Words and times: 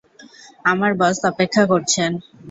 আমার 0.65 0.91
বস 0.99 1.17
অপেক্ষা 1.31 1.63
করছেন। 1.71 2.11